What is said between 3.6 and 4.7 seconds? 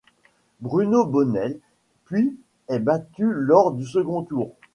du second tour.